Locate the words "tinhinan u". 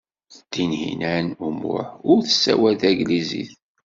0.51-1.47